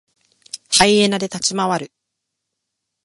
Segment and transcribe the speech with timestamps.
[0.71, 1.91] ハイエナで立ち回る。